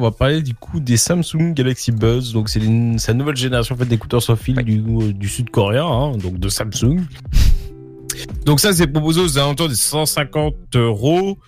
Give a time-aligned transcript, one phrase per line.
[0.00, 2.32] on va parler du coup des Samsung Galaxy Buzz.
[2.32, 2.60] Donc c'est
[2.98, 7.00] sa nouvelle génération en fait d'écouteurs sans fil du, sud-coréen, hein, donc de Samsung.
[8.46, 11.38] Donc ça c'est proposé aux alentours des 150 euros.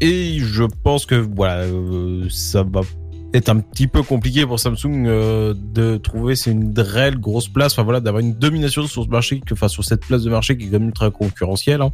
[0.00, 2.80] Et je pense que voilà, euh, ça va
[3.34, 7.72] être un petit peu compliqué pour Samsung euh, de trouver c'est une réelle grosse place,
[7.72, 10.66] enfin voilà, d'avoir une domination sur ce marché, enfin sur cette place de marché qui
[10.66, 11.82] est quand même très concurrentielle.
[11.82, 11.92] Hein.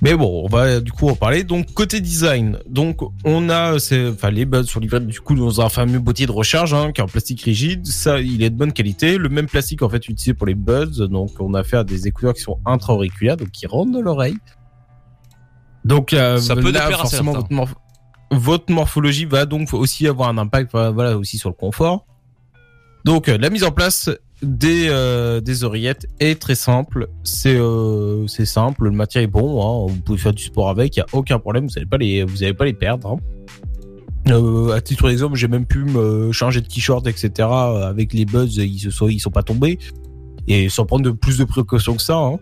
[0.00, 1.42] Mais bon, on va du coup en parler.
[1.42, 5.68] Donc côté design, donc on a, enfin les buds sont livrés du coup dans un
[5.68, 7.86] fameux boîtier de recharge hein, qui est en plastique rigide.
[7.86, 9.18] Ça, il est de bonne qualité.
[9.18, 11.08] Le même plastique en fait utilisé pour les buds.
[11.08, 14.36] Donc on a fait des écouteurs qui sont intra-auriculaires, donc qui rentrent dans l'oreille.
[15.84, 17.74] Donc euh, ça peut là, forcément votre,
[18.30, 22.04] votre, morphologie va donc aussi avoir un impact, voilà aussi sur le confort.
[23.04, 24.10] Donc euh, la mise en place
[24.42, 27.08] des euh, des oreillettes est très simple.
[27.24, 29.62] C'est euh, c'est simple, le matériel est bon.
[29.62, 31.66] Hein, vous pouvez faire du sport avec, il y a aucun problème.
[31.66, 33.08] Vous n'allez pas les vous allez pas les perdre.
[33.08, 33.16] Hein.
[34.30, 37.48] Euh, à titre d'exemple, j'ai même pu me changer de t-shirt, etc.
[37.48, 39.78] Avec les buzz, ils se sont ils sont pas tombés
[40.46, 42.16] et sans prendre de plus de précautions que ça.
[42.16, 42.38] Hein.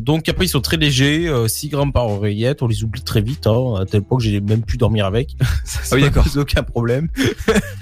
[0.00, 3.46] Donc après ils sont très légers, 6 grammes par oreillette, on les oublie très vite,
[3.46, 5.36] hein, à tel point que j'ai même pu dormir avec.
[5.64, 7.08] ça, oui d'accord, aucun problème.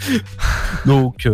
[0.87, 1.29] donc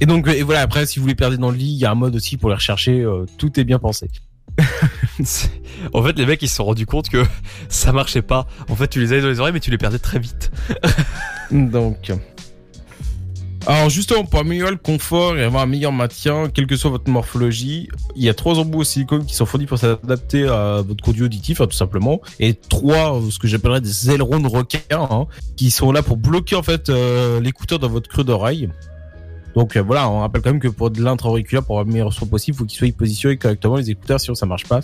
[0.00, 1.90] et donc, et voilà, après, si vous les perdez dans le lit, il y a
[1.90, 3.00] un mode aussi pour les rechercher.
[3.00, 4.08] Euh, tout est bien pensé.
[5.92, 7.24] en fait, les mecs, ils se sont rendus compte que
[7.68, 8.46] ça marchait pas.
[8.68, 10.50] En fait, tu les avais dans les oreilles, mais tu les perdais très vite.
[11.50, 12.12] donc.
[13.66, 17.10] Alors justement, pour améliorer le confort et avoir un meilleur maintien, quelle que soit votre
[17.10, 21.04] morphologie, il y a trois embouts au silicone qui sont fournis pour s'adapter à votre
[21.04, 25.26] conduit auditif, hein, tout simplement, et trois, ce que j'appellerais des ailerons de requin, hein,
[25.56, 28.70] qui sont là pour bloquer en fait euh, l'écouteur dans votre creux d'oreille.
[29.54, 32.12] Donc euh, voilà, on rappelle quand même que pour de l'intra-auriculaire, pour avoir le meilleur
[32.12, 34.80] son possible, il faut qu'ils soient positionnés correctement les écouteurs, sinon ça marche pas.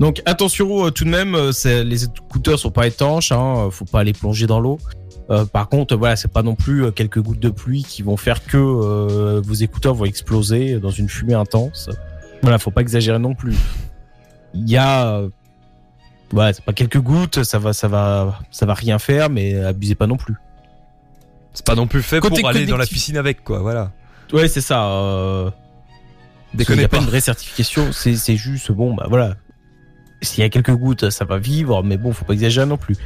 [0.00, 4.04] Donc attention euh, tout de même, euh, les écouteurs sont pas étanches, hein, faut pas
[4.04, 4.78] les plonger dans l'eau.
[5.52, 9.40] par contre, voilà, c'est pas non plus quelques gouttes de pluie qui vont faire que
[9.40, 11.90] vos écouteurs vont exploser dans une fumée intense.
[12.42, 13.54] Voilà, faut pas exagérer non plus.
[14.54, 15.20] Il y a,
[16.32, 19.96] ouais, c'est pas quelques gouttes, ça va, ça va, ça va rien faire, mais abusez
[19.96, 20.36] pas non plus.
[21.58, 23.90] C'est pas non plus fait pour aller dans la piscine avec, quoi, voilà.
[24.32, 24.84] Ouais, c'est ça.
[24.84, 25.50] Euh...
[26.54, 29.34] Il n'y a pas une vraie certification, c'est juste, bon, bah voilà.
[30.22, 32.96] S'il y a quelques gouttes, ça va vivre, mais bon, faut pas exagérer non plus.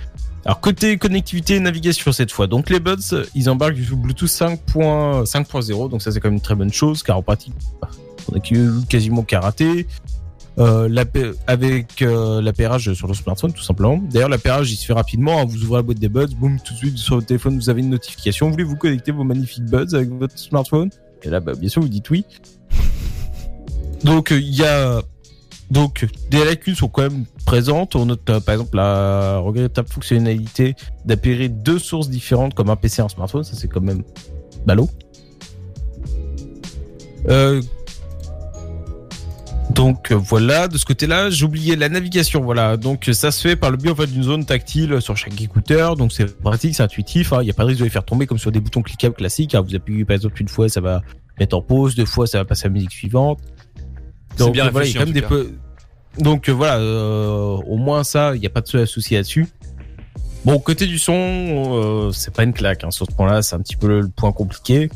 [0.45, 2.47] Alors côté connectivité et navigation cette fois.
[2.47, 6.55] Donc les buds, ils embarquent du Bluetooth 5.0, donc ça c'est quand même une très
[6.55, 7.55] bonne chose car en pratique
[8.31, 8.41] on a
[8.89, 9.87] quasiment qu'à rater
[10.59, 11.05] euh,
[11.47, 13.99] avec euh, l'appairage sur le smartphone tout simplement.
[14.11, 15.45] D'ailleurs l'appairage il se fait rapidement, hein.
[15.47, 17.81] vous ouvrez la boîte des buds, boum tout de suite sur votre téléphone vous avez
[17.81, 20.91] une notification, vous voulez vous connecter vos magnifiques buds avec votre smartphone?
[21.23, 22.25] Et là bah, bien sûr vous dites oui.
[24.05, 25.03] Donc euh, il y a
[25.71, 27.97] donc des lacunes sont quand même présentes.
[27.97, 30.75] On note euh, par exemple la regrettable fonctionnalité
[31.07, 34.03] d'appairer deux sources différentes comme un PC et un smartphone, ça c'est quand même
[34.67, 34.91] ballot.
[37.29, 37.63] Euh,
[39.75, 42.41] donc euh, voilà, de ce côté-là, oublié la navigation.
[42.41, 45.41] Voilà, donc ça se fait par le biais en fait d'une zone tactile sur chaque
[45.41, 45.97] écouteur.
[45.97, 47.33] Donc c'est pratique, c'est intuitif.
[47.33, 47.39] Hein.
[47.43, 49.15] Il n'y a pas de risque de les faire tomber comme sur des boutons cliquables
[49.15, 49.55] classiques.
[49.55, 49.63] Hein.
[49.63, 51.03] Vous appuyez par exemple une fois, ça va
[51.39, 51.95] mettre en pause.
[51.95, 53.39] Deux fois, ça va passer à la musique suivante.
[54.39, 55.53] Donc bien voilà, il y a quand même des peu.
[56.19, 59.49] Donc euh, voilà, euh, au moins ça, il n'y a pas de souci là-dessus.
[60.45, 62.83] Bon, côté du son, c'est pas une claque.
[62.83, 62.91] Hein.
[62.91, 64.91] Sur ce point-là, c'est un petit peu le, point compliqué.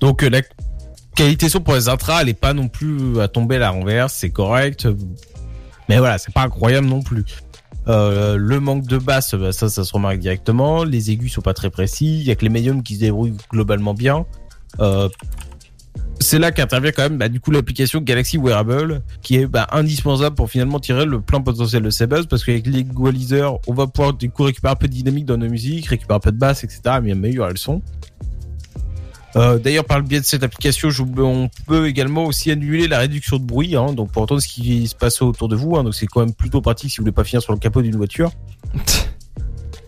[0.00, 0.42] Donc la
[1.20, 4.14] qualité son pour les intras, elle est pas non plus à tomber à la renverse,
[4.14, 4.88] c'est correct.
[5.90, 7.26] Mais voilà, c'est pas incroyable non plus.
[7.88, 10.82] Euh, le manque de basse, bah, ça, ça se remarque directement.
[10.82, 12.20] Les aigus sont pas très précis.
[12.20, 14.24] Il y a que les médiums qui se débrouillent globalement bien.
[14.80, 15.10] Euh,
[16.20, 20.36] c'est là qu'intervient quand même bah, du coup l'application Galaxy Wearable qui est bah, indispensable
[20.36, 24.12] pour finalement tirer le plein potentiel de ces buzz parce qu'avec l'égaliseur on va pouvoir
[24.12, 26.62] du coup récupérer un peu de dynamique dans nos musiques récupérer un peu de basse
[26.62, 27.80] etc mais améliorer le son
[29.36, 33.38] euh, D'ailleurs, par le biais de cette application, on peut également aussi annuler la réduction
[33.38, 35.76] de bruit, hein, donc pour entendre ce qui se passe autour de vous.
[35.76, 37.82] Hein, donc c'est quand même plutôt pratique si vous voulez pas finir sur le capot
[37.82, 38.32] d'une voiture.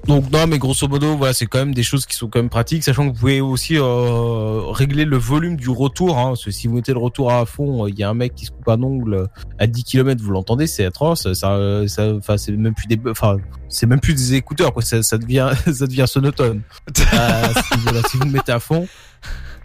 [0.07, 2.49] Donc non, mais grosso modo, voilà, c'est quand même des choses qui sont quand même
[2.49, 6.19] pratiques, sachant que vous pouvez aussi euh, régler le volume du retour.
[6.19, 8.35] Hein, parce que si vous mettez le retour à fond, il y a un mec
[8.35, 9.29] qui se coupe un ongle
[9.59, 11.33] à 10 km, vous l'entendez, c'est atroce.
[11.35, 13.37] Ça, ça, enfin, c'est même plus des, enfin,
[13.69, 14.83] c'est même plus des écouteurs, quoi.
[14.83, 16.63] Ça, ça devient, ça devient sonotone.
[17.15, 18.89] euh, si, si vous le mettez à fond.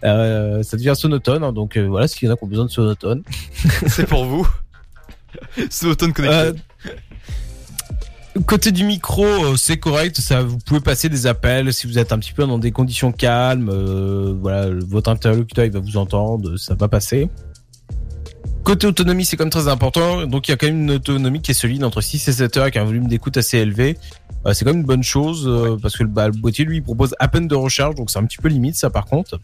[0.04, 2.66] Euh, ça devient sonotone, hein, donc euh, voilà, s'il y en a qui ont besoin
[2.66, 3.22] de sonotone.
[3.86, 4.48] c'est pour vous.
[5.70, 6.60] sonotone connecté.
[8.38, 10.18] Euh, côté du micro, c'est correct.
[10.18, 13.12] Ça, vous pouvez passer des appels si vous êtes un petit peu dans des conditions
[13.12, 13.70] calmes.
[14.40, 17.28] voilà, votre interlocuteur il va vous entendre, ça va passer.
[18.64, 20.26] Côté autonomie, c'est quand même très important.
[20.26, 22.56] Donc il y a quand même une autonomie qui est solide entre 6 et 7
[22.56, 23.96] heures avec un volume d'écoute assez élevé.
[24.46, 26.82] Euh, c'est quand même une bonne chose euh, parce que bah, le boîtier lui il
[26.82, 29.40] propose à peine de recharge, donc c'est un petit peu limite ça par contre.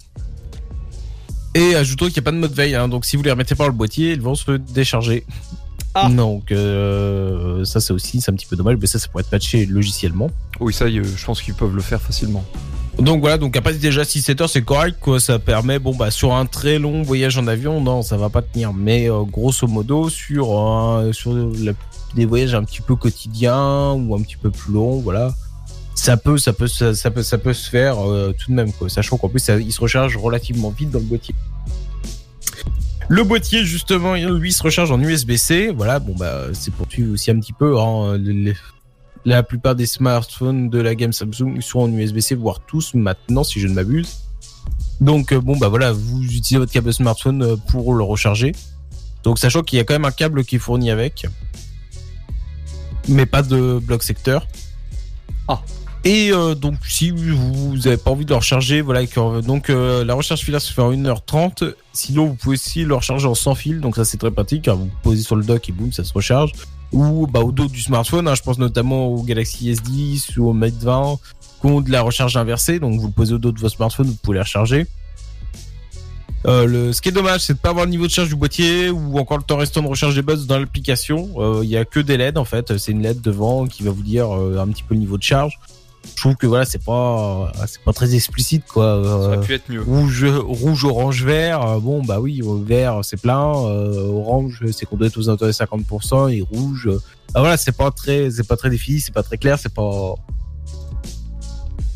[1.55, 3.55] Et ajoutons qu'il n'y a pas de mode veille, hein, donc si vous les remettez
[3.55, 5.25] dans le boîtier, ils vont se décharger.
[5.95, 6.09] Ah.
[6.09, 9.31] Donc euh, ça c'est aussi c'est un petit peu dommage, mais ça ça pourrait être
[9.31, 10.29] patché logiciellement.
[10.61, 12.45] Oui, ça, y est, je pense qu'ils peuvent le faire facilement.
[12.99, 16.33] Donc voilà, donc après déjà 6-7 heures c'est correct quoi, ça permet bon bah sur
[16.33, 20.09] un très long voyage en avion non ça va pas tenir, mais euh, grosso modo
[20.09, 20.47] sur
[21.13, 21.73] sur la-
[22.15, 25.35] des voyages un petit peu quotidiens ou un petit peu plus longs voilà,
[25.97, 28.73] ça peut ça peut ça, ça peut ça peut se faire euh, tout de même
[28.73, 31.35] quoi, sachant qu'en plus ça- il se recharge relativement vite dans le boîtier.
[33.09, 37.31] Le boîtier justement lui se recharge en USB-C, voilà bon bah c'est pour suivre aussi
[37.31, 38.19] un petit peu hein,
[39.25, 43.59] la plupart des smartphones de la gamme Samsung sont en USB-C, voire tous maintenant, si
[43.61, 44.19] je ne m'abuse.
[45.01, 48.53] Donc euh, bon bah voilà, vous utilisez votre câble smartphone euh, pour le recharger.
[49.23, 51.27] Donc sachant qu'il y a quand même un câble qui est fourni avec,
[53.09, 54.47] mais pas de bloc secteur.
[55.49, 55.63] Ah.
[56.07, 60.05] Et euh, donc si vous n'avez pas envie de le recharger, voilà, que- donc euh,
[60.05, 61.73] la recharge filaire se fait en 1h30.
[61.95, 64.69] Sinon vous pouvez aussi le recharger en sans fil, donc ça c'est très pratique.
[64.69, 64.75] hein.
[64.75, 66.53] Vous posez sur le dock et boum, ça se recharge
[66.93, 68.29] ou bah, au dos du smartphone.
[68.29, 71.17] hein, je pense notamment au Galaxy S10 ou au Mate 20
[71.61, 72.79] qui ont de la recharge inversée.
[72.79, 74.87] Donc vous le posez au dos de votre smartphone, vous pouvez les recharger.
[76.47, 78.37] Euh, le, ce qui est dommage, c'est de pas avoir le niveau de charge du
[78.37, 81.31] boîtier ou encore le temps restant de recharge des buds dans l'application.
[81.39, 82.77] Euh, Il y a que des LED en fait.
[82.77, 85.23] C'est une LED devant qui va vous dire euh, un petit peu le niveau de
[85.23, 85.59] charge.
[86.17, 89.01] Je trouve que voilà, c'est pas, c'est pas très explicite quoi.
[89.05, 89.83] Ça Euh, aurait pu être mieux.
[89.83, 91.63] rouge, rouge, orange, vert.
[91.67, 95.29] euh, Bon, bah oui, euh, vert c'est plein, euh, orange c'est qu'on doit être aux
[95.29, 96.87] alentours des 50% et rouge.
[96.89, 97.01] euh,
[97.33, 100.15] bah voilà, c'est pas très, c'est pas très défini, c'est pas très clair, c'est pas,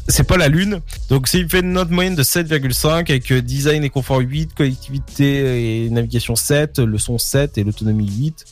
[0.08, 0.81] c'est pas la lune.
[1.10, 4.55] Donc c'est il fait une note moyenne de 7,5 avec euh, design et confort 8,
[4.55, 8.44] connectivité et navigation 7, le son 7 et l'autonomie 8.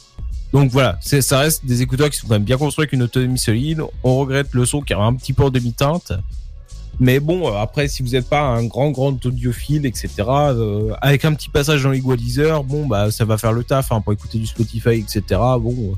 [0.52, 3.38] Donc voilà, ça reste des écouteurs qui sont quand même bien construits avec une autonomie
[3.38, 3.82] solide.
[4.02, 6.12] On regrette le son qui est un petit peu en demi-teinte.
[6.98, 11.26] Mais bon, euh, après, si vous n'êtes pas un grand, grand audiophile, etc., euh, avec
[11.26, 14.38] un petit passage dans l'égaliseur, bon, bah, ça va faire le taf, hein, pour écouter
[14.38, 15.22] du Spotify, etc.
[15.30, 15.94] Bon, euh,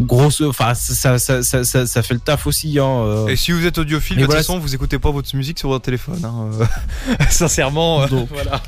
[0.00, 2.84] grosse, enfin, ça, ça, ça, ça, fait le taf aussi, hein.
[2.84, 3.28] euh.
[3.28, 5.58] Et si vous êtes audiophile, Mais de toute voilà, façon, vous écoutez pas votre musique
[5.58, 6.24] sur votre téléphone.
[6.24, 6.50] Hein.
[6.60, 8.28] euh, Sincèrement, Donc.
[8.32, 8.60] voilà.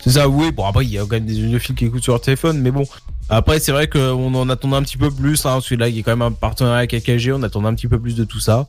[0.00, 0.50] C'est ça, oui.
[0.52, 2.70] Bon, après, il y a quand même des audiophiles qui écoutent sur leur téléphone, mais
[2.70, 2.84] bon.
[3.28, 5.44] Après, c'est vrai qu'on en attendait un petit peu plus.
[5.46, 5.60] Hein.
[5.60, 7.32] Celui-là, il y a quand même un partenariat avec AKG.
[7.34, 8.68] On attendait un petit peu plus de tout ça.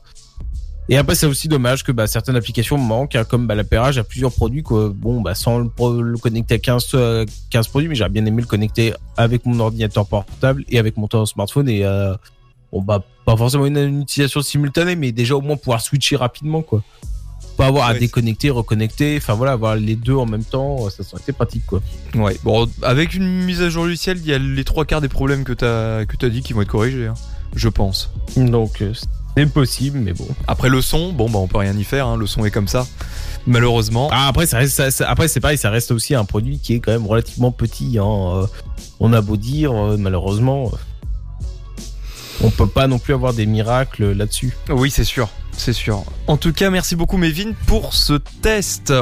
[0.90, 4.04] Et après, c'est aussi dommage que bah, certaines applications manquent, hein, comme bah, l'appairage à
[4.04, 4.62] plusieurs produits.
[4.62, 4.90] Quoi.
[4.94, 8.48] Bon, bah, sans le, connecter à 15, euh, 15 produits, mais j'aurais bien aimé le
[8.48, 11.68] connecter avec mon ordinateur portable et avec mon smartphone.
[11.68, 12.14] Et euh,
[12.72, 16.62] bon, bah, pas forcément une, une utilisation simultanée, mais déjà au moins pouvoir switcher rapidement.
[16.62, 16.82] quoi.
[17.56, 19.16] Pas avoir à déconnecter, reconnecter.
[19.16, 21.66] Enfin voilà, avoir les deux en même temps, ça serait été pratique.
[21.66, 21.80] quoi.
[22.14, 22.36] Ouais.
[22.44, 25.42] Bon, avec une mise à jour logicielle, il y a les trois quarts des problèmes
[25.44, 27.06] que t'as que t'as dit qui vont être corrigés.
[27.08, 27.14] hein.
[27.56, 28.10] Je pense.
[28.36, 28.92] Donc euh,
[29.36, 30.26] c'est possible, mais bon.
[30.46, 32.06] Après le son, bon bah on peut rien y faire.
[32.06, 32.16] Hein.
[32.16, 32.86] Le son est comme ça.
[33.46, 34.08] Malheureusement.
[34.12, 36.74] Ah, après, ça reste, ça- ça- après c'est pareil, ça reste aussi un produit qui
[36.74, 37.98] est quand même relativement petit.
[37.98, 38.04] Hein.
[38.42, 38.46] Euh,
[39.00, 40.76] on a beau dire, euh, malheureusement, euh,
[42.44, 44.56] on peut pas non plus avoir des miracles là-dessus.
[44.68, 45.28] Oui, c'est sûr.
[45.58, 46.04] C'est sûr.
[46.28, 48.92] En tout cas, merci beaucoup Mévin pour ce test.